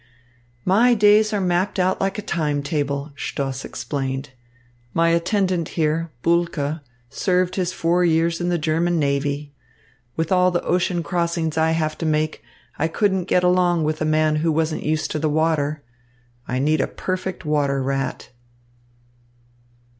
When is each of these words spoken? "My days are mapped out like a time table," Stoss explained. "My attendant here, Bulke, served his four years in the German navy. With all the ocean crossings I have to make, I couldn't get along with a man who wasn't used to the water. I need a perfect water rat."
"My 0.65 0.95
days 0.95 1.31
are 1.31 1.39
mapped 1.39 1.77
out 1.77 2.01
like 2.01 2.17
a 2.17 2.23
time 2.23 2.63
table," 2.63 3.13
Stoss 3.15 3.63
explained. 3.63 4.31
"My 4.95 5.09
attendant 5.09 5.69
here, 5.77 6.09
Bulke, 6.23 6.81
served 7.11 7.53
his 7.53 7.71
four 7.71 8.03
years 8.03 8.41
in 8.41 8.49
the 8.49 8.57
German 8.57 8.97
navy. 8.97 9.53
With 10.15 10.31
all 10.31 10.49
the 10.49 10.63
ocean 10.63 11.03
crossings 11.03 11.55
I 11.55 11.69
have 11.73 11.99
to 11.99 12.07
make, 12.07 12.41
I 12.79 12.87
couldn't 12.87 13.25
get 13.25 13.43
along 13.43 13.83
with 13.83 14.01
a 14.01 14.05
man 14.05 14.37
who 14.37 14.51
wasn't 14.51 14.81
used 14.81 15.11
to 15.11 15.19
the 15.19 15.29
water. 15.29 15.83
I 16.47 16.57
need 16.57 16.81
a 16.81 16.87
perfect 16.87 17.45
water 17.45 17.79
rat." 17.83 18.29